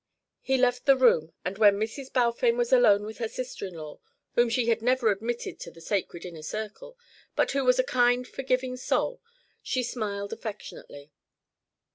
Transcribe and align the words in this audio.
He 0.41 0.57
left 0.57 0.87
the 0.87 0.95
room 0.97 1.31
and 1.45 1.59
when 1.59 1.77
Mrs. 1.77 2.11
Balfame 2.11 2.57
was 2.57 2.73
alone 2.73 3.03
with 3.05 3.19
her 3.19 3.27
sister 3.27 3.67
in 3.67 3.75
law, 3.75 3.99
whom 4.33 4.49
she 4.49 4.65
had 4.67 4.81
never 4.81 5.11
admitted 5.11 5.59
to 5.59 5.69
the 5.69 5.79
sacred 5.79 6.25
inner 6.25 6.41
circle, 6.41 6.97
but 7.35 7.51
who 7.51 7.63
was 7.63 7.77
a 7.77 7.83
kind 7.83 8.27
forgiving 8.27 8.77
soul, 8.77 9.21
she 9.61 9.83
smiled 9.83 10.33
affectionately. 10.33 11.11